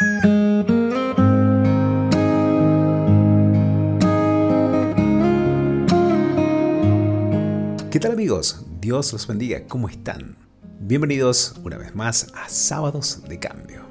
¿Qué 0.00 0.06
tal 8.00 8.12
amigos? 8.12 8.64
Dios 8.80 9.12
los 9.12 9.26
bendiga, 9.26 9.66
¿cómo 9.68 9.90
están? 9.90 10.38
Bienvenidos 10.80 11.54
una 11.62 11.76
vez 11.76 11.94
más 11.94 12.28
a 12.34 12.48
Sábados 12.48 13.24
de 13.28 13.38
Cambio. 13.38 13.82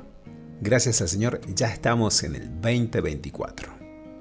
Gracias 0.62 1.00
al 1.02 1.10
Señor 1.10 1.42
ya 1.54 1.68
estamos 1.68 2.24
en 2.24 2.34
el 2.34 2.60
2024. 2.60 3.72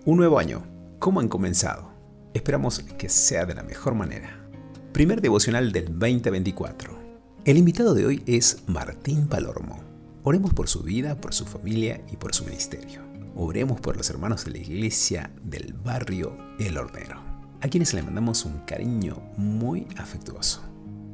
Un 0.04 0.18
nuevo 0.18 0.38
año. 0.38 0.66
¿Cómo 0.98 1.20
han 1.20 1.28
comenzado? 1.28 1.90
Esperamos 2.34 2.80
que 2.80 3.08
sea 3.08 3.46
de 3.46 3.54
la 3.54 3.62
mejor 3.62 3.94
manera. 3.94 4.46
Primer 4.92 5.22
devocional 5.22 5.72
del 5.72 5.98
2024. 5.98 6.98
El 7.46 7.56
invitado 7.56 7.94
de 7.94 8.04
hoy 8.04 8.22
es 8.26 8.58
Martín 8.66 9.26
Palormo. 9.26 9.87
Oremos 10.28 10.52
por 10.52 10.68
su 10.68 10.82
vida, 10.82 11.18
por 11.18 11.32
su 11.32 11.46
familia 11.46 12.04
y 12.12 12.16
por 12.16 12.34
su 12.34 12.44
ministerio. 12.44 13.00
Oremos 13.34 13.80
por 13.80 13.96
los 13.96 14.10
hermanos 14.10 14.44
de 14.44 14.50
la 14.50 14.58
iglesia 14.58 15.30
del 15.42 15.72
barrio 15.72 16.36
El 16.58 16.76
Hornero 16.76 17.22
a 17.62 17.68
quienes 17.68 17.94
le 17.94 18.02
mandamos 18.02 18.44
un 18.44 18.58
cariño 18.66 19.22
muy 19.38 19.86
afectuoso. 19.96 20.60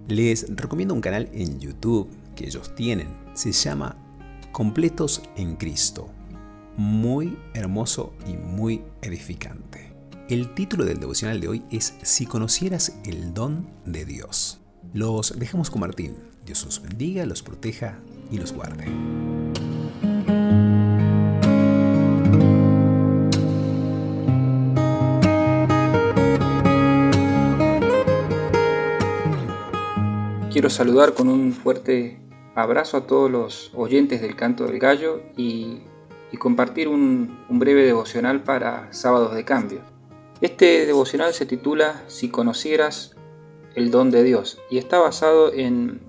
Les 0.08 0.46
recomiendo 0.56 0.94
un 0.94 1.00
canal 1.00 1.30
en 1.32 1.60
YouTube 1.60 2.10
que 2.34 2.46
ellos 2.46 2.74
tienen, 2.74 3.06
se 3.34 3.52
llama 3.52 3.96
Completos 4.50 5.22
en 5.36 5.54
Cristo. 5.54 6.10
Muy 6.76 7.38
hermoso 7.54 8.14
y 8.26 8.32
muy 8.32 8.82
edificante. 9.00 9.94
El 10.28 10.54
título 10.54 10.84
del 10.84 10.98
devocional 10.98 11.40
de 11.40 11.46
hoy 11.46 11.64
es 11.70 11.94
Si 12.02 12.26
conocieras 12.26 12.98
el 13.04 13.32
don 13.32 13.70
de 13.86 14.04
Dios. 14.06 14.60
Los 14.92 15.38
dejamos 15.38 15.70
con 15.70 15.82
Martín. 15.82 16.16
Dios 16.44 16.64
los 16.64 16.82
bendiga, 16.82 17.24
los 17.26 17.44
proteja 17.44 18.00
y 18.30 18.38
los 18.38 18.52
guarde. 18.52 18.84
Quiero 30.54 30.70
saludar 30.70 31.14
con 31.14 31.28
un 31.28 31.52
fuerte 31.52 32.16
abrazo 32.54 32.96
a 32.96 33.06
todos 33.08 33.28
los 33.28 33.72
oyentes 33.74 34.20
del 34.20 34.36
Canto 34.36 34.66
del 34.66 34.78
Gallo 34.78 35.20
y, 35.36 35.82
compartir 36.38 36.86
un, 36.86 37.44
breve 37.48 37.84
devocional 37.84 38.44
para 38.44 38.92
Sábados 38.92 39.34
de 39.34 39.44
Cambio. 39.44 39.80
Este 40.40 40.86
devocional 40.86 41.34
se 41.34 41.44
titula 41.44 42.04
Si 42.06 42.28
conocieras 42.28 43.16
el 43.74 43.90
don 43.90 44.12
de 44.12 44.22
Dios 44.22 44.60
y 44.70 44.78
está 44.78 45.00
basado 45.00 45.52
en 45.52 46.00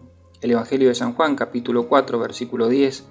el 0.46 0.52
Evangelio 0.52 0.90
de 0.90 0.96
San 0.96 1.14
Juan 1.14 1.36
capítulo 1.36 1.88
4 1.88 2.20
versículo 2.20 2.70
10 2.70 3.04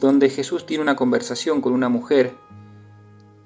donde 0.00 0.28
Jesús 0.28 0.66
tiene 0.66 0.82
una 0.82 0.96
conversación 0.96 1.60
con 1.60 1.72
una 1.72 1.88
mujer 1.88 2.34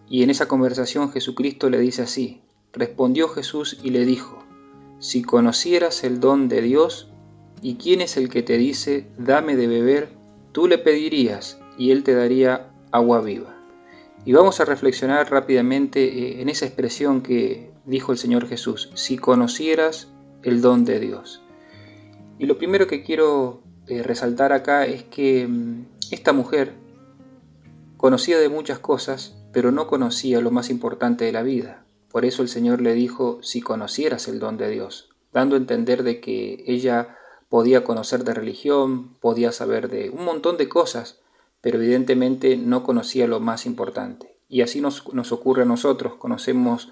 y 0.09 0.23
en 0.23 0.31
esa 0.31 0.49
conversación 0.49 1.13
Jesucristo 1.13 1.69
le 1.69 1.79
dice 1.79 2.01
así, 2.01 2.41
respondió 2.73 3.29
Jesús 3.29 3.79
y 3.83 3.91
le 3.91 4.07
dijo, 4.07 4.43
si 4.99 5.23
conocieras 5.23 6.05
el 6.05 6.21
don 6.21 6.49
de 6.49 6.63
Dios 6.63 7.11
y 7.61 7.75
quién 7.75 8.01
es 8.01 8.17
el 8.17 8.31
que 8.31 8.43
te 8.43 8.57
dice, 8.57 9.07
dame 9.19 9.57
de 9.57 9.67
beber, 9.67 10.09
tú 10.53 10.67
le 10.67 10.79
pedirías 10.79 11.61
y 11.77 11.91
él 11.91 12.03
te 12.03 12.15
daría 12.15 12.71
agua 12.93 13.21
viva. 13.21 13.55
Y 14.25 14.33
vamos 14.33 14.59
a 14.61 14.65
reflexionar 14.65 15.31
rápidamente 15.31 16.03
eh, 16.05 16.41
en 16.41 16.49
esa 16.49 16.65
expresión 16.65 17.21
que 17.21 17.73
dijo 17.85 18.13
el 18.13 18.17
Señor 18.17 18.49
Jesús, 18.49 18.91
si 18.95 19.19
conocieras 19.19 20.09
el 20.43 20.63
don 20.63 20.87
de 20.87 20.99
Dios. 20.99 21.43
Y 22.39 22.47
lo 22.47 22.59
primero 22.59 22.87
que 22.87 23.03
quiero 23.03 23.63
eh, 23.87 24.03
resaltar 24.03 24.53
acá 24.53 24.87
es 24.87 25.05
que 25.05 25.47
mm, 25.47 25.87
esta 26.11 26.33
mujer 26.33 26.75
conocía 27.97 28.39
de 28.39 28.49
muchas 28.49 28.79
cosas, 28.79 29.37
pero 29.53 29.73
no 29.73 29.87
conocía 29.87 30.41
lo 30.41 30.51
más 30.51 30.71
importante 30.71 31.25
de 31.25 31.33
la 31.33 31.43
vida, 31.43 31.87
por 32.17 32.25
eso 32.25 32.41
el 32.43 32.49
Señor 32.49 32.81
le 32.81 32.95
dijo, 32.95 33.41
si 33.43 33.61
conocieras 33.61 34.27
el 34.27 34.39
don 34.39 34.57
de 34.57 34.71
Dios, 34.71 35.11
dando 35.35 35.55
a 35.55 35.59
entender 35.59 36.03
de 36.03 36.21
que 36.21 36.65
ella 36.67 37.17
podía 37.51 37.85
conocer 37.85 38.25
de 38.25 38.33
religión, 38.33 39.15
podía 39.21 39.53
saber 39.53 39.91
de 39.91 40.09
un 40.09 40.25
montón 40.25 40.57
de 40.57 40.67
cosas, 40.67 41.21
pero 41.61 41.79
evidentemente 41.79 42.57
no 42.57 42.85
conocía 42.85 43.27
lo 43.27 43.41
más 43.41 43.67
importante. 43.67 44.39
Y 44.49 44.63
así 44.63 44.81
nos, 44.81 45.13
nos 45.13 45.31
ocurre 45.31 45.63
a 45.63 45.67
nosotros, 45.67 46.15
conocemos 46.15 46.89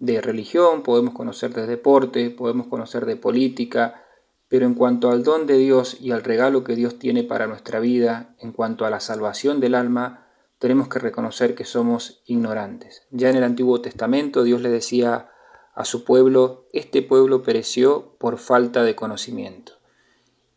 de 0.00 0.20
religión, 0.20 0.82
podemos 0.82 1.14
conocer 1.14 1.54
de 1.54 1.68
deporte, 1.68 2.30
podemos 2.30 2.66
conocer 2.66 3.06
de 3.06 3.14
política, 3.16 4.04
pero 4.50 4.66
en 4.66 4.74
cuanto 4.74 5.10
al 5.10 5.22
don 5.22 5.46
de 5.46 5.56
Dios 5.56 5.96
y 6.00 6.10
al 6.10 6.24
regalo 6.24 6.64
que 6.64 6.74
Dios 6.74 6.98
tiene 6.98 7.22
para 7.22 7.46
nuestra 7.46 7.78
vida, 7.78 8.34
en 8.40 8.50
cuanto 8.50 8.84
a 8.84 8.90
la 8.90 8.98
salvación 8.98 9.60
del 9.60 9.76
alma, 9.76 10.26
tenemos 10.58 10.88
que 10.88 10.98
reconocer 10.98 11.54
que 11.54 11.64
somos 11.64 12.20
ignorantes. 12.26 13.06
Ya 13.12 13.30
en 13.30 13.36
el 13.36 13.44
Antiguo 13.44 13.80
Testamento 13.80 14.42
Dios 14.42 14.60
le 14.60 14.68
decía 14.68 15.30
a 15.72 15.84
su 15.84 16.02
pueblo, 16.02 16.66
este 16.72 17.00
pueblo 17.00 17.44
pereció 17.44 18.16
por 18.18 18.38
falta 18.38 18.82
de 18.82 18.96
conocimiento. 18.96 19.74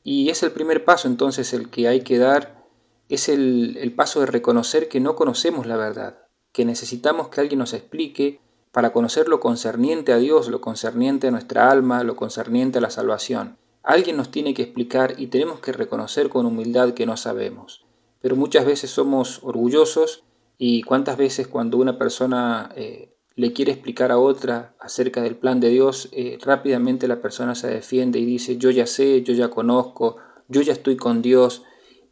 Y 0.02 0.30
es 0.30 0.42
el 0.42 0.52
primer 0.52 0.84
paso 0.86 1.08
entonces 1.08 1.54
el 1.54 1.70
que 1.70 1.88
hay 1.88 2.02
que 2.02 2.18
dar, 2.18 2.66
es 3.10 3.30
el, 3.30 3.78
el 3.78 3.94
paso 3.94 4.22
de 4.22 4.26
reconocer 4.26 4.90
que 4.90 5.02
no 5.02 5.16
conocemos 5.16 5.68
la 5.68 5.78
verdad, 5.78 6.18
que 6.52 6.66
necesitamos 6.66 7.28
que 7.28 7.42
alguien 7.42 7.60
nos 7.60 7.74
explique 7.74 8.42
para 8.72 8.92
conocer 8.92 9.28
lo 9.30 9.40
concerniente 9.40 10.14
a 10.14 10.18
Dios, 10.18 10.48
lo 10.48 10.62
concerniente 10.62 11.28
a 11.28 11.32
nuestra 11.32 11.70
alma, 11.70 12.04
lo 12.04 12.16
concerniente 12.16 12.80
a 12.80 12.82
la 12.82 12.90
salvación. 12.90 13.60
Alguien 13.84 14.18
nos 14.18 14.32
tiene 14.32 14.54
que 14.54 14.64
explicar 14.64 15.16
y 15.18 15.28
tenemos 15.28 15.60
que 15.60 15.74
reconocer 15.74 16.30
con 16.30 16.46
humildad 16.46 16.94
que 16.94 17.06
no 17.06 17.18
sabemos 17.18 17.84
pero 18.24 18.38
muchas 18.38 18.66
veces 18.66 18.90
somos 18.90 19.42
orgullosos 19.44 20.24
y 20.58 20.82
cuántas 20.84 21.18
veces 21.18 21.46
cuando 21.46 21.78
una 21.78 21.98
persona 21.98 22.72
eh, 22.74 23.14
le 23.36 23.52
quiere 23.52 23.74
explicar 23.74 24.14
a 24.14 24.18
otra 24.18 24.76
acerca 24.80 25.22
del 25.22 25.36
plan 25.36 25.60
de 25.60 25.68
Dios, 25.68 26.08
eh, 26.14 26.38
rápidamente 26.42 27.10
la 27.10 27.22
persona 27.22 27.54
se 27.54 27.68
defiende 27.68 28.20
y 28.20 28.26
dice, 28.26 28.56
yo 28.56 28.72
ya 28.72 28.88
sé, 28.88 29.24
yo 29.24 29.34
ya 29.34 29.50
conozco, 29.50 30.16
yo 30.48 30.62
ya 30.62 30.72
estoy 30.72 30.96
con 30.96 31.22
Dios, 31.22 31.64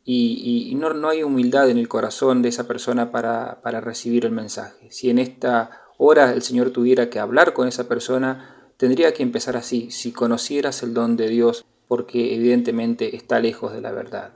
y, 0.04 0.74
no, 0.76 0.94
no, 0.94 1.08
hay 1.08 1.24
humildad 1.24 1.70
en 1.70 1.78
el 1.78 1.88
corazón 1.88 2.42
de 2.42 2.50
esa 2.50 2.68
persona 2.68 3.12
para, 3.12 3.62
para 3.62 3.80
recibir 3.80 4.26
el 4.26 4.32
mensaje. 4.32 4.92
Si 4.92 5.10
en 5.10 5.20
esta 5.20 5.84
hora 5.98 6.34
el 6.34 6.42
Señor 6.42 6.72
tuviera 6.72 7.10
que 7.10 7.20
hablar 7.20 7.54
con 7.54 7.68
esa 7.68 7.88
persona, 7.88 8.61
tendría 8.82 9.14
que 9.14 9.22
empezar 9.22 9.58
así, 9.58 9.92
si 9.92 10.12
conocieras 10.12 10.82
el 10.82 10.96
don 10.96 11.16
de 11.16 11.28
Dios, 11.28 11.64
porque 11.88 12.34
evidentemente 12.34 13.16
está 13.16 13.40
lejos 13.40 13.74
de 13.74 13.80
la 13.80 13.92
verdad. 13.92 14.34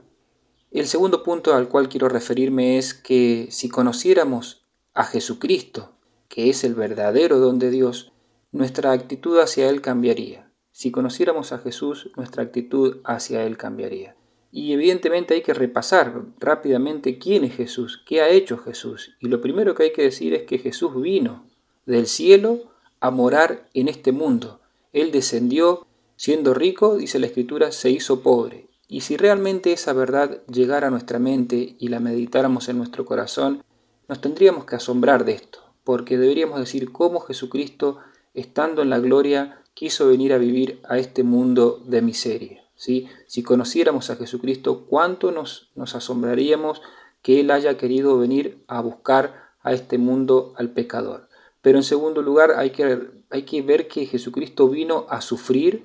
El 0.70 0.86
segundo 0.86 1.24
punto 1.24 1.52
al 1.52 1.66
cual 1.68 1.88
quiero 1.88 2.08
referirme 2.08 2.78
es 2.78 2.94
que 2.94 3.48
si 3.50 3.68
conociéramos 3.68 4.64
a 4.94 5.02
Jesucristo, 5.02 5.96
que 6.28 6.48
es 6.48 6.62
el 6.62 6.76
verdadero 6.76 7.40
don 7.40 7.58
de 7.58 7.72
Dios, 7.72 8.12
nuestra 8.52 8.92
actitud 8.92 9.40
hacia 9.40 9.68
Él 9.68 9.80
cambiaría. 9.80 10.48
Si 10.70 10.92
conociéramos 10.92 11.50
a 11.50 11.58
Jesús, 11.58 12.12
nuestra 12.16 12.44
actitud 12.44 12.98
hacia 13.02 13.42
Él 13.42 13.56
cambiaría. 13.56 14.14
Y 14.52 14.74
evidentemente 14.74 15.34
hay 15.34 15.42
que 15.42 15.54
repasar 15.54 16.22
rápidamente 16.38 17.18
quién 17.18 17.42
es 17.42 17.56
Jesús, 17.56 18.00
qué 18.06 18.20
ha 18.20 18.28
hecho 18.28 18.58
Jesús. 18.58 19.16
Y 19.18 19.26
lo 19.26 19.40
primero 19.40 19.74
que 19.74 19.82
hay 19.82 19.92
que 19.92 20.02
decir 20.02 20.34
es 20.34 20.44
que 20.44 20.58
Jesús 20.58 21.02
vino 21.02 21.48
del 21.84 22.06
cielo 22.06 22.75
a 23.06 23.10
morar 23.10 23.68
en 23.74 23.88
este 23.88 24.12
mundo. 24.12 24.60
Él 24.92 25.12
descendió, 25.12 25.86
siendo 26.16 26.54
rico, 26.54 26.96
dice 26.96 27.18
la 27.18 27.26
Escritura, 27.26 27.72
se 27.72 27.90
hizo 27.90 28.20
pobre 28.20 28.66
y 28.88 29.00
si 29.00 29.16
realmente 29.16 29.72
esa 29.72 29.92
verdad 29.92 30.42
llegara 30.46 30.88
a 30.88 30.90
nuestra 30.90 31.18
mente 31.18 31.76
y 31.78 31.88
la 31.88 32.00
meditáramos 32.00 32.68
en 32.68 32.78
nuestro 32.78 33.04
corazón, 33.04 33.64
nos 34.08 34.20
tendríamos 34.20 34.64
que 34.64 34.76
asombrar 34.76 35.24
de 35.24 35.32
esto, 35.32 35.60
porque 35.82 36.18
deberíamos 36.18 36.60
decir 36.60 36.92
cómo 36.92 37.20
Jesucristo, 37.20 37.98
estando 38.34 38.82
en 38.82 38.90
la 38.90 39.00
gloria, 39.00 39.60
quiso 39.74 40.06
venir 40.06 40.32
a 40.32 40.38
vivir 40.38 40.80
a 40.88 40.98
este 40.98 41.24
mundo 41.24 41.82
de 41.84 42.00
miseria. 42.00 42.64
¿sí? 42.76 43.08
Si 43.26 43.42
conociéramos 43.42 44.10
a 44.10 44.16
Jesucristo, 44.16 44.86
cuánto 44.88 45.32
nos, 45.32 45.70
nos 45.74 45.96
asombraríamos 45.96 46.80
que 47.22 47.40
Él 47.40 47.50
haya 47.50 47.76
querido 47.76 48.16
venir 48.18 48.62
a 48.68 48.80
buscar 48.80 49.46
a 49.62 49.72
este 49.72 49.98
mundo 49.98 50.54
al 50.56 50.70
pecador. 50.70 51.25
Pero 51.66 51.78
en 51.78 51.82
segundo 51.82 52.22
lugar, 52.22 52.52
hay 52.56 52.70
que, 52.70 53.08
hay 53.28 53.42
que 53.42 53.60
ver 53.60 53.88
que 53.88 54.06
Jesucristo 54.06 54.68
vino 54.68 55.04
a 55.08 55.20
sufrir 55.20 55.82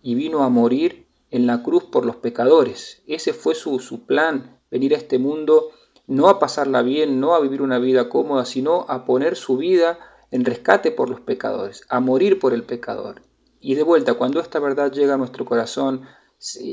y 0.00 0.14
vino 0.14 0.42
a 0.42 0.48
morir 0.48 1.08
en 1.30 1.46
la 1.46 1.62
cruz 1.62 1.84
por 1.84 2.06
los 2.06 2.16
pecadores. 2.16 3.02
Ese 3.06 3.34
fue 3.34 3.54
su, 3.54 3.80
su 3.80 4.06
plan, 4.06 4.58
venir 4.70 4.94
a 4.94 4.96
este 4.96 5.18
mundo 5.18 5.72
no 6.06 6.30
a 6.30 6.38
pasarla 6.38 6.80
bien, 6.80 7.20
no 7.20 7.34
a 7.34 7.40
vivir 7.40 7.60
una 7.60 7.78
vida 7.78 8.08
cómoda, 8.08 8.46
sino 8.46 8.86
a 8.88 9.04
poner 9.04 9.36
su 9.36 9.58
vida 9.58 9.98
en 10.30 10.46
rescate 10.46 10.90
por 10.90 11.10
los 11.10 11.20
pecadores, 11.20 11.84
a 11.90 12.00
morir 12.00 12.38
por 12.38 12.54
el 12.54 12.62
pecador. 12.62 13.20
Y 13.60 13.74
de 13.74 13.82
vuelta, 13.82 14.14
cuando 14.14 14.40
esta 14.40 14.58
verdad 14.58 14.90
llega 14.90 15.16
a 15.16 15.18
nuestro 15.18 15.44
corazón, 15.44 16.06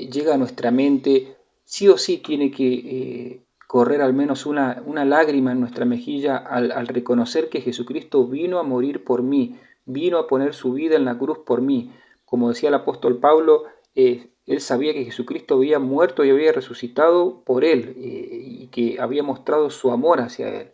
llega 0.10 0.36
a 0.36 0.38
nuestra 0.38 0.72
mente, 0.72 1.36
sí 1.66 1.90
o 1.90 1.98
sí 1.98 2.20
tiene 2.20 2.50
que 2.50 2.74
eh, 2.74 3.47
correr 3.68 4.02
al 4.02 4.14
menos 4.14 4.46
una, 4.46 4.82
una, 4.86 5.06
lágrima 5.06 5.52
en 5.52 5.60
nuestra 5.60 5.86
mejilla 5.86 6.38
al, 6.38 6.88
reconocer 6.88 7.50
que 7.50 7.62
Jesucristo 7.62 8.26
vino 8.26 8.60
a 8.60 8.64
morir 8.64 9.04
por 9.04 9.22
mí, 9.22 9.60
vino 9.86 10.18
a 10.18 10.28
poner 10.28 10.54
su 10.54 10.74
vida 10.74 10.96
en 10.96 11.06
la 11.06 11.18
cruz 11.18 11.40
por 11.40 11.62
mí. 11.62 11.92
Como 12.26 12.50
decía 12.50 12.70
el 12.70 12.76
apóstol 12.76 13.18
Pablo, 13.18 13.66
eh, 13.96 14.30
él 14.46 14.62
sabía 14.62 14.94
que 14.94 15.04
Jesucristo 15.04 15.56
había 15.56 15.80
muerto 15.80 16.24
y 16.24 16.30
había 16.30 16.54
resucitado 16.54 17.42
por 17.46 17.66
él. 17.66 17.94
Eh, 17.98 18.48
y 18.58 18.68
que 18.68 19.00
había 19.00 19.24
mostrado 19.24 19.70
su 19.70 19.92
amor 19.92 20.20
hacia 20.22 20.50
Él. 20.50 20.72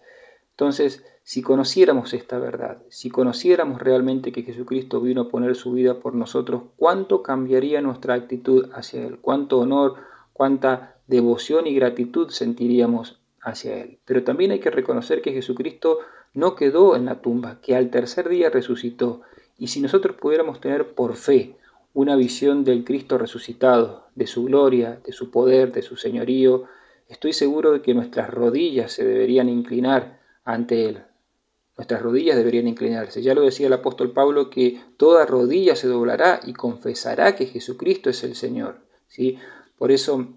Entonces, 0.51 1.03
si 1.23 1.41
conociéramos 1.41 2.13
esta 2.13 2.37
verdad, 2.37 2.83
si 2.89 3.09
conociéramos 3.09 3.81
realmente 3.81 4.31
que 4.31 4.43
Jesucristo 4.43 4.99
vino 4.99 5.21
a 5.21 5.29
poner 5.29 5.55
su 5.55 5.71
vida 5.71 5.99
por 5.99 6.15
nosotros, 6.15 6.63
¿cuánto 6.75 7.23
cambiaría 7.23 7.81
nuestra 7.81 8.13
actitud 8.13 8.69
hacia 8.73 9.05
Él? 9.05 9.19
¿Cuánto 9.19 9.59
honor, 9.59 9.95
cuánta 10.33 10.92
devoción 11.07 11.67
y 11.67 11.75
gratitud 11.75 12.29
sentiríamos 12.29 13.19
hacia 13.41 13.77
Él? 13.81 13.99
Pero 14.05 14.23
también 14.23 14.51
hay 14.51 14.59
que 14.59 14.71
reconocer 14.71 15.21
que 15.21 15.33
Jesucristo 15.33 15.99
no 16.33 16.55
quedó 16.55 16.95
en 16.95 17.05
la 17.05 17.21
tumba, 17.21 17.59
que 17.61 17.75
al 17.75 17.89
tercer 17.89 18.29
día 18.29 18.49
resucitó. 18.49 19.21
Y 19.57 19.67
si 19.67 19.81
nosotros 19.81 20.15
pudiéramos 20.15 20.59
tener 20.59 20.93
por 20.93 21.15
fe 21.15 21.55
una 21.93 22.15
visión 22.15 22.63
del 22.63 22.83
Cristo 22.83 23.17
resucitado, 23.17 24.07
de 24.15 24.27
su 24.27 24.45
gloria, 24.45 24.99
de 25.05 25.11
su 25.11 25.29
poder, 25.29 25.71
de 25.71 25.81
su 25.81 25.95
señorío, 25.95 26.65
estoy 27.07 27.33
seguro 27.33 27.71
de 27.71 27.81
que 27.81 27.93
nuestras 27.93 28.29
rodillas 28.29 28.91
se 28.91 29.05
deberían 29.05 29.49
inclinar 29.49 30.19
ante 30.43 30.89
Él. 30.89 31.03
Nuestras 31.77 32.01
rodillas 32.01 32.35
deberían 32.35 32.67
inclinarse. 32.67 33.21
Ya 33.21 33.33
lo 33.33 33.41
decía 33.41 33.67
el 33.67 33.73
apóstol 33.73 34.11
Pablo 34.11 34.49
que 34.49 34.79
toda 34.97 35.25
rodilla 35.25 35.75
se 35.75 35.87
doblará 35.87 36.39
y 36.45 36.53
confesará 36.53 37.35
que 37.35 37.47
Jesucristo 37.47 38.09
es 38.09 38.23
el 38.23 38.35
Señor. 38.35 38.81
¿sí? 39.07 39.39
Por 39.77 39.91
eso, 39.91 40.27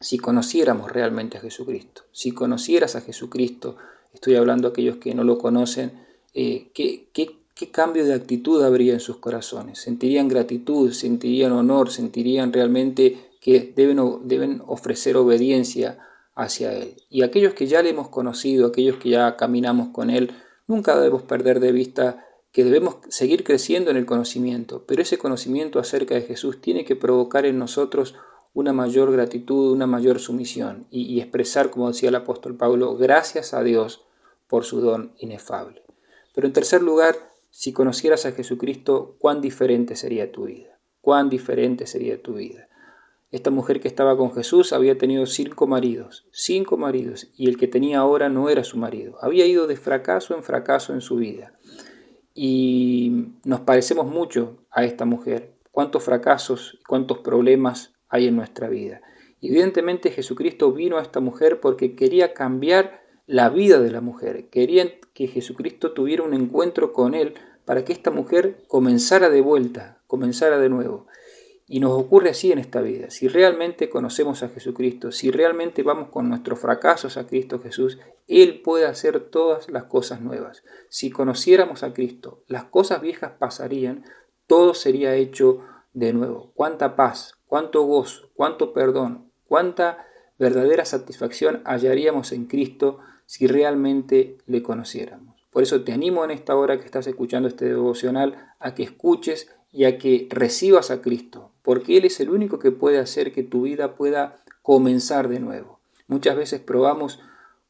si 0.00 0.18
conociéramos 0.18 0.90
realmente 0.90 1.38
a 1.38 1.40
Jesucristo, 1.40 2.02
si 2.12 2.32
conocieras 2.32 2.96
a 2.96 3.00
Jesucristo, 3.00 3.76
estoy 4.12 4.36
hablando 4.36 4.68
a 4.68 4.70
aquellos 4.70 4.96
que 4.96 5.14
no 5.14 5.24
lo 5.24 5.38
conocen, 5.38 5.92
eh, 6.34 6.70
¿qué, 6.74 7.08
qué, 7.12 7.36
qué 7.54 7.70
cambio 7.70 8.04
de 8.04 8.14
actitud 8.14 8.62
habría 8.62 8.92
en 8.92 9.00
sus 9.00 9.16
corazones? 9.16 9.80
¿Sentirían 9.80 10.28
gratitud? 10.28 10.92
¿Sentirían 10.92 11.52
honor? 11.52 11.90
¿Sentirían 11.90 12.52
realmente 12.52 13.28
que 13.40 13.72
deben, 13.74 14.00
deben 14.24 14.62
ofrecer 14.66 15.16
obediencia 15.16 15.98
hacia 16.38 16.72
Él. 16.72 16.94
Y 17.10 17.22
aquellos 17.22 17.54
que 17.54 17.66
ya 17.66 17.82
le 17.82 17.90
hemos 17.90 18.08
conocido, 18.08 18.68
aquellos 18.68 18.96
que 18.96 19.10
ya 19.10 19.36
caminamos 19.36 19.88
con 19.88 20.08
Él, 20.08 20.30
nunca 20.66 20.96
debemos 20.96 21.22
perder 21.22 21.60
de 21.60 21.72
vista 21.72 22.24
que 22.52 22.64
debemos 22.64 22.96
seguir 23.08 23.44
creciendo 23.44 23.90
en 23.90 23.96
el 23.96 24.06
conocimiento, 24.06 24.84
pero 24.86 25.02
ese 25.02 25.18
conocimiento 25.18 25.78
acerca 25.78 26.14
de 26.14 26.22
Jesús 26.22 26.60
tiene 26.60 26.84
que 26.84 26.96
provocar 26.96 27.44
en 27.44 27.58
nosotros 27.58 28.14
una 28.54 28.72
mayor 28.72 29.12
gratitud, 29.12 29.72
una 29.72 29.86
mayor 29.86 30.18
sumisión 30.18 30.86
y, 30.90 31.20
expresar, 31.20 31.70
como 31.70 31.88
decía 31.88 32.08
el 32.08 32.14
apóstol 32.14 32.56
Pablo, 32.56 32.96
gracias 32.96 33.54
a 33.54 33.62
Dios 33.62 34.04
por 34.46 34.64
su 34.64 34.80
don 34.80 35.12
inefable. 35.18 35.82
Pero 36.34 36.46
en 36.46 36.52
tercer 36.52 36.82
lugar, 36.82 37.14
si 37.50 37.72
conocieras 37.72 38.26
a 38.26 38.32
Jesucristo, 38.32 39.16
cuán 39.18 39.40
diferente 39.40 39.96
sería 39.96 40.32
tu 40.32 40.46
vida, 40.46 40.78
cuán 41.00 41.28
diferente 41.28 41.86
sería 41.86 42.22
tu 42.22 42.34
vida. 42.34 42.68
Esta 43.30 43.50
mujer 43.50 43.80
que 43.80 43.88
estaba 43.88 44.16
con 44.16 44.32
Jesús 44.32 44.72
había 44.72 44.96
tenido 44.96 45.26
cinco 45.26 45.66
maridos, 45.66 46.26
cinco 46.32 46.78
maridos, 46.78 47.28
y 47.36 47.48
el 47.48 47.58
que 47.58 47.68
tenía 47.68 47.98
ahora 47.98 48.30
no 48.30 48.48
era 48.48 48.64
su 48.64 48.78
marido. 48.78 49.18
Había 49.20 49.44
ido 49.44 49.66
de 49.66 49.76
fracaso 49.76 50.34
en 50.34 50.42
fracaso 50.42 50.94
en 50.94 51.02
su 51.02 51.16
vida. 51.16 51.52
Y 52.32 53.34
nos 53.44 53.60
parecemos 53.60 54.06
mucho 54.06 54.64
a 54.70 54.84
esta 54.84 55.04
mujer. 55.04 55.58
Cuántos 55.70 56.04
fracasos, 56.04 56.78
cuántos 56.88 57.18
problemas 57.18 57.97
hay 58.08 58.26
en 58.26 58.36
nuestra 58.36 58.68
vida. 58.68 59.00
Evidentemente 59.40 60.10
Jesucristo 60.10 60.72
vino 60.72 60.98
a 60.98 61.02
esta 61.02 61.20
mujer 61.20 61.60
porque 61.60 61.94
quería 61.94 62.34
cambiar 62.34 63.02
la 63.26 63.50
vida 63.50 63.78
de 63.78 63.90
la 63.90 64.00
mujer. 64.00 64.48
Quería 64.48 64.98
que 65.14 65.28
Jesucristo 65.28 65.92
tuviera 65.92 66.22
un 66.22 66.34
encuentro 66.34 66.92
con 66.92 67.14
él 67.14 67.34
para 67.64 67.84
que 67.84 67.92
esta 67.92 68.10
mujer 68.10 68.62
comenzara 68.66 69.28
de 69.28 69.42
vuelta, 69.42 70.00
comenzara 70.06 70.58
de 70.58 70.70
nuevo. 70.70 71.06
Y 71.70 71.80
nos 71.80 71.92
ocurre 71.92 72.30
así 72.30 72.50
en 72.50 72.58
esta 72.58 72.80
vida. 72.80 73.10
Si 73.10 73.28
realmente 73.28 73.90
conocemos 73.90 74.42
a 74.42 74.48
Jesucristo, 74.48 75.12
si 75.12 75.30
realmente 75.30 75.82
vamos 75.82 76.08
con 76.08 76.30
nuestros 76.30 76.58
fracasos 76.58 77.18
a 77.18 77.26
Cristo 77.26 77.60
Jesús, 77.60 77.98
Él 78.26 78.62
puede 78.62 78.86
hacer 78.86 79.20
todas 79.20 79.68
las 79.68 79.84
cosas 79.84 80.22
nuevas. 80.22 80.64
Si 80.88 81.10
conociéramos 81.10 81.82
a 81.82 81.92
Cristo, 81.92 82.42
las 82.46 82.64
cosas 82.64 83.02
viejas 83.02 83.32
pasarían, 83.38 84.04
todo 84.46 84.72
sería 84.72 85.14
hecho 85.14 85.60
de 85.92 86.14
nuevo. 86.14 86.52
Cuánta 86.54 86.96
paz, 86.96 87.37
cuánto 87.48 87.82
gozo, 87.82 88.30
cuánto 88.34 88.72
perdón, 88.72 89.32
cuánta 89.48 90.06
verdadera 90.38 90.84
satisfacción 90.84 91.62
hallaríamos 91.64 92.30
en 92.30 92.44
Cristo 92.44 93.00
si 93.26 93.48
realmente 93.48 94.38
le 94.46 94.62
conociéramos. 94.62 95.36
Por 95.50 95.64
eso 95.64 95.82
te 95.82 95.92
animo 95.92 96.24
en 96.24 96.30
esta 96.30 96.54
hora 96.54 96.78
que 96.78 96.84
estás 96.84 97.06
escuchando 97.08 97.48
este 97.48 97.64
devocional 97.64 98.54
a 98.60 98.74
que 98.74 98.84
escuches 98.84 99.50
y 99.72 99.84
a 99.84 99.98
que 99.98 100.28
recibas 100.30 100.90
a 100.90 101.02
Cristo, 101.02 101.50
porque 101.62 101.96
Él 101.96 102.04
es 102.04 102.20
el 102.20 102.30
único 102.30 102.58
que 102.58 102.70
puede 102.70 102.98
hacer 102.98 103.32
que 103.32 103.42
tu 103.42 103.62
vida 103.62 103.96
pueda 103.96 104.36
comenzar 104.62 105.28
de 105.28 105.40
nuevo. 105.40 105.80
Muchas 106.06 106.36
veces 106.36 106.60
probamos 106.60 107.20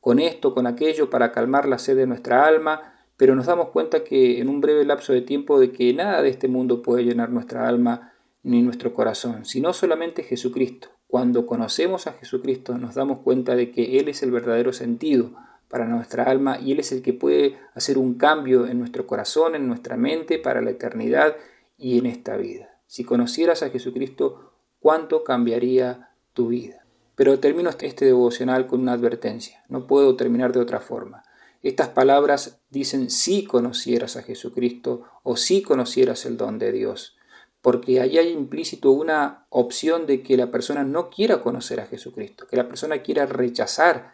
con 0.01 0.19
esto, 0.19 0.55
con 0.55 0.67
aquello, 0.67 1.11
para 1.11 1.33
calmar 1.33 1.67
la 1.67 1.79
sed 1.79 1.97
de 1.97 2.07
nuestra 2.07 2.47
alma, 2.47 2.95
pero 3.17 3.35
nos 3.35 3.47
damos 3.47 3.71
cuenta 3.71 4.05
que 4.05 4.41
en 4.41 4.49
un 4.49 4.61
breve 4.61 4.85
lapso 4.85 5.13
de 5.13 5.23
tiempo 5.23 5.59
de 5.59 5.73
que 5.73 5.93
nada 5.93 6.23
de 6.23 6.29
este 6.29 6.47
mundo 6.47 6.83
puede 6.83 7.05
llenar 7.05 7.31
nuestra 7.31 7.69
alma 7.69 8.13
ni 8.49 8.63
nuestro 8.63 8.95
corazón, 8.95 9.45
sino 9.45 9.73
solamente 9.73 10.23
Jesucristo. 10.23 10.89
Cuando 11.07 11.47
conocemos 11.47 12.07
a 12.07 12.13
Jesucristo 12.13 12.79
nos 12.79 12.95
damos 12.95 13.21
cuenta 13.21 13.55
de 13.55 13.71
que 13.71 13.99
Él 13.99 14.09
es 14.09 14.23
el 14.23 14.31
verdadero 14.31 14.73
sentido 14.73 15.33
para 15.69 15.87
nuestra 15.87 16.25
alma 16.25 16.59
y 16.59 16.73
Él 16.73 16.81
es 16.81 16.91
el 16.93 17.03
que 17.03 17.13
puede 17.13 17.59
hacer 17.75 17.99
un 17.99 18.15
cambio 18.15 18.67
en 18.67 18.79
nuestro 18.79 19.07
corazón, 19.07 19.55
en 19.55 19.69
nuestra 19.69 19.97
mente, 19.97 20.39
para 20.39 20.63
la 20.63 20.71
eternidad 20.71 21.37
y 21.77 21.99
en 21.99 22.07
esta 22.07 22.37
vida. 22.37 22.81
Si 22.87 23.05
conocieras 23.05 23.63
a 23.63 23.71
Jesucristo, 23.71 24.53
¿cuánto 24.81 25.25
cambiaría 25.25 26.11
tu 26.33 26.49
vida? 26.49 26.87
Pero 27.17 27.39
termino 27.41 27.69
este 27.69 28.07
devocional 28.07 28.67
con 28.67 28.81
una 28.81 28.93
advertencia. 28.93 29.63
No 29.69 29.87
puedo 29.87 30.17
terminar 30.17 30.53
de 30.53 30.61
otra 30.61 30.81
forma. 30.81 31.23
Estas 31.63 31.89
palabras 31.89 32.61
dicen 32.71 33.11
si 33.11 33.45
conocieras 33.45 34.17
a 34.17 34.23
Jesucristo 34.23 35.03
o 35.23 35.37
si 35.37 35.61
conocieras 35.61 36.25
el 36.25 36.37
don 36.37 36.59
de 36.59 36.73
Dios. 36.73 37.18
Porque 37.63 38.01
ahí 38.01 38.19
hay 38.19 38.31
implícito 38.31 38.93
una 38.93 39.47
opción 39.51 40.07
de 40.07 40.23
que 40.23 40.37
la 40.37 40.51
persona 40.51 40.85
no 40.85 41.11
quiera 41.11 41.43
conocer 41.43 41.81
a 41.81 41.87
Jesucristo, 41.87 42.47
que 42.47 42.57
la 42.57 42.69
persona 42.69 43.03
quiera 43.03 43.27
rechazar 43.27 44.13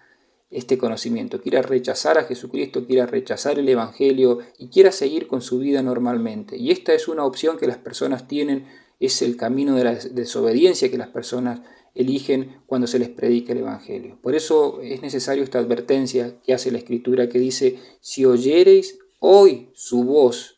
este 0.50 0.78
conocimiento, 0.78 1.40
quiera 1.40 1.62
rechazar 1.62 2.16
a 2.16 2.24
Jesucristo, 2.24 2.86
quiera 2.86 3.06
rechazar 3.06 3.58
el 3.58 3.68
Evangelio 3.68 4.38
y 4.58 4.68
quiera 4.68 4.92
seguir 4.92 5.26
con 5.26 5.42
su 5.42 5.58
vida 5.58 5.82
normalmente. 5.82 6.56
Y 6.56 6.70
esta 6.70 6.94
es 6.94 7.08
una 7.08 7.24
opción 7.24 7.58
que 7.58 7.66
las 7.66 7.78
personas 7.78 8.28
tienen, 8.28 8.66
es 9.00 9.20
el 9.20 9.36
camino 9.36 9.74
de 9.74 9.84
la 9.84 9.94
desobediencia 9.94 10.90
que 10.90 10.98
las 10.98 11.08
personas 11.08 11.60
eligen 11.94 12.60
cuando 12.66 12.86
se 12.86 12.98
les 12.98 13.08
predica 13.08 13.52
el 13.52 13.58
Evangelio. 13.58 14.18
Por 14.22 14.34
eso 14.34 14.80
es 14.80 15.02
necesario 15.02 15.42
esta 15.42 15.58
advertencia 15.58 16.40
que 16.42 16.54
hace 16.54 16.70
la 16.70 16.78
Escritura 16.78 17.28
que 17.28 17.38
dice, 17.38 17.78
si 18.00 18.24
oyereis 18.24 18.98
hoy 19.18 19.70
su 19.74 20.04
voz, 20.04 20.53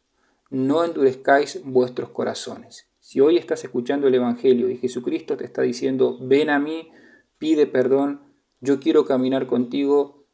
no 0.50 0.84
endurezcáis 0.84 1.62
vuestros 1.64 2.10
corazones. 2.10 2.88
Si 3.00 3.20
hoy 3.20 3.36
estás 3.36 3.62
escuchando 3.64 4.08
el 4.08 4.14
Evangelio 4.14 4.68
y 4.68 4.78
Jesucristo 4.78 5.36
te 5.36 5.44
está 5.44 5.62
diciendo, 5.62 6.18
ven 6.20 6.50
a 6.50 6.58
mí, 6.58 6.90
pide 7.38 7.66
perdón, 7.66 8.22
yo 8.60 8.80
quiero 8.80 9.04
caminar 9.04 9.46
contigo, 9.46 10.26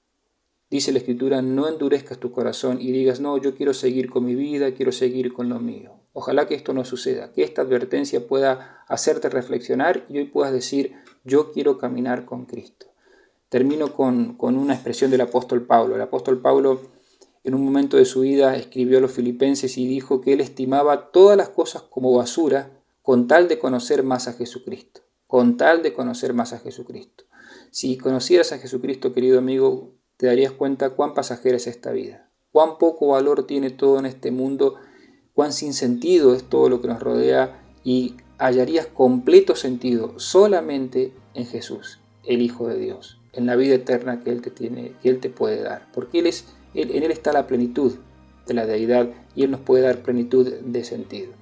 dice 0.71 0.92
la 0.92 0.99
escritura, 0.99 1.42
no 1.42 1.69
endurezcas 1.69 2.19
tu 2.19 2.33
corazón 2.33 2.81
y 2.81 2.92
digas, 2.92 3.21
no, 3.21 3.37
yo 3.37 3.54
quiero 3.54 3.75
seguir 3.75 4.09
con 4.11 4.25
mi 4.25 4.35
vida, 4.35 4.73
quiero 4.73 4.92
seguir 4.92 5.33
con 5.33 5.49
lo 5.49 5.61
mío. 5.61 5.92
Ojalá 6.14 6.47
que 6.47 6.54
esto 6.54 6.73
no 6.73 6.85
suceda, 6.85 7.33
que 7.33 7.42
esta 7.42 7.62
advertencia 7.62 8.26
pueda 8.26 8.85
hacerte 8.87 9.28
reflexionar 9.28 10.04
y 10.09 10.19
hoy 10.19 10.25
puedas 10.26 10.52
decir, 10.52 10.95
yo 11.25 11.52
quiero 11.52 11.78
caminar 11.78 12.25
con 12.25 12.47
Cristo. 12.47 12.87
Termino 13.49 13.92
con, 13.92 14.35
con 14.37 14.57
una 14.57 14.75
expresión 14.75 15.11
del 15.11 15.23
apóstol 15.23 15.66
Pablo. 15.66 15.95
El 15.95 16.00
apóstol 16.00 16.40
Pablo 16.40 16.81
en 17.44 17.54
un 17.54 17.64
momento 17.64 17.96
de 17.96 18.04
su 18.04 18.20
vida 18.20 18.56
escribió 18.56 18.99
a 18.99 19.00
los 19.00 19.12
filipenses 19.12 19.76
y 19.78 19.87
dijo 19.87 20.20
que 20.20 20.32
él 20.32 20.40
estimaba 20.40 21.11
todas 21.11 21.37
las 21.37 21.49
cosas 21.49 21.82
como 21.82 22.14
basura 22.14 22.70
con 23.02 23.26
tal 23.26 23.49
de 23.49 23.58
conocer 23.58 24.04
más 24.04 24.28
a 24.28 24.32
Jesucristo, 24.32 25.00
con 25.26 25.56
tal 25.56 25.82
de 25.82 25.92
conocer 25.92 26.34
más 26.34 26.52
a 26.52 26.61
Jesucristo. 26.61 27.25
Si 27.70 27.99
conocieras 27.99 28.52
a 28.52 28.58
Jesucristo, 28.58 29.12
querido 29.12 29.38
amigo, 29.38 29.94
te 30.16 30.26
darías 30.26 30.52
cuenta 30.52 30.90
cuán 30.90 31.14
pasajera 31.14 31.56
es 31.56 31.66
esta 31.66 31.90
vida, 31.90 32.30
cuán 32.52 32.78
poco 32.78 33.08
valor 33.08 33.46
tiene 33.46 33.70
todo 33.70 33.99
en 33.99 34.06
este 34.06 34.30
mundo, 34.30 34.76
cuán 35.34 35.52
sin 35.52 35.75
sentido 35.75 36.34
es 36.34 36.44
todo 36.44 36.68
lo 36.68 36.80
que 36.80 36.88
nos 36.88 37.00
rodea 37.00 37.64
y 37.82 38.16
hallarías 38.38 38.87
completo 38.87 39.56
sentido 39.56 40.18
solamente 40.18 41.12
en 41.34 41.46
Jesús, 41.46 41.99
el 42.25 42.42
Hijo 42.42 42.68
de 42.68 42.78
Dios, 42.78 43.20
en 43.32 43.46
la 43.46 43.56
vida 43.56 43.75
eterna 43.75 44.20
que 44.20 44.30
Él 44.30 44.42
te 44.42 44.50
tiene, 44.50 44.94
que 45.02 45.08
Él 45.08 45.18
te 45.18 45.30
puede 45.30 45.62
dar, 45.62 45.90
porque 45.92 46.20
Él 46.20 46.26
es, 46.26 46.46
en 46.75 47.02
Él 47.02 47.11
está 47.11 47.33
la 47.33 47.47
plenitud 47.47 47.95
de 48.47 48.55
la 48.55 48.67
deidad 48.67 49.09
y 49.35 49.45
Él 49.45 49.50
nos 49.50 49.61
puede 49.61 49.83
dar 49.83 49.99
plenitud 49.99 50.52
de 50.52 50.85
sentido. 50.85 51.33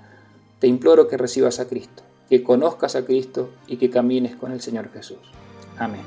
Te 0.58 0.66
imploro 0.66 1.08
que 1.08 1.16
recibas 1.16 1.60
a 1.60 1.68
Cristo, 1.68 2.02
que 2.28 2.42
conozcas 2.42 2.96
a 2.96 3.04
Cristo 3.04 3.50
y 3.66 3.76
que 3.76 3.90
camines 3.90 4.36
con 4.36 4.52
el 4.52 4.60
Señor 4.60 4.90
Jesús. 4.92 5.18
Amén. 5.78 6.02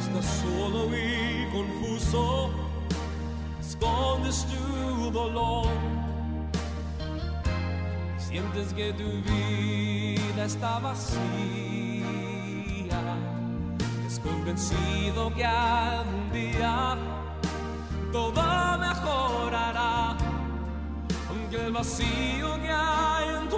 Estás 0.00 0.42
solo 0.42 0.88
y 0.96 1.52
confuso, 1.52 2.50
escondes. 3.60 4.46
Sientes 8.34 8.72
que 8.74 8.92
tu 8.94 9.04
vida 9.04 10.44
está 10.44 10.80
vacía, 10.80 12.03
que 14.14 14.20
convencido 14.20 15.32
que 15.34 15.44
algún 15.44 16.30
día 16.32 16.96
todo 18.12 18.42
mejorará, 18.78 20.16
aunque 21.28 21.66
el 21.66 21.72
vacío 21.72 22.54
que 22.60 22.70
hay 22.70 23.28
en 23.36 23.48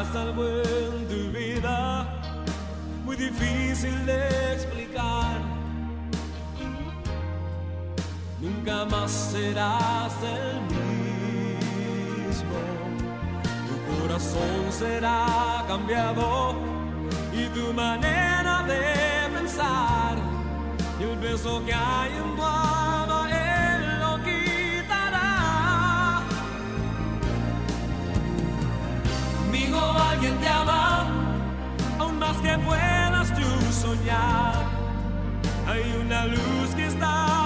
sentirás 0.00 0.16
algo 0.16 0.44
en 0.44 1.08
tu 1.08 1.38
vida 1.38 2.06
muy 3.04 3.16
difícil 3.16 4.06
de 4.06 4.52
explicar. 4.54 5.40
Nunca 8.40 8.84
más 8.86 9.10
serás 9.10 10.12
el 10.22 10.60
mismo. 10.62 12.56
Tu 13.66 13.74
corazón 14.00 14.70
será 14.70 15.64
cambiado 15.68 16.54
y 17.32 17.46
tu 17.48 17.72
manera 17.74 18.64
de 18.66 19.38
pensar 19.38 20.16
y 20.98 21.02
el 21.02 21.18
peso 21.18 21.62
que 21.64 21.74
hay 21.74 22.12
en 22.12 22.36
tu 22.36 22.69
Hay 35.66 35.82
una 36.00 36.26
luz 36.26 36.74
que 36.74 36.86
está 36.86 37.39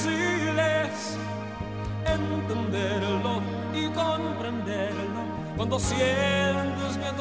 Qué 0.00 0.10
difícil 0.10 0.58
es 0.58 1.18
entenderlo 2.06 3.42
y 3.74 3.88
comprenderlo 3.88 5.22
cuando 5.56 5.80
sientes 5.80 6.98
que 6.98 7.16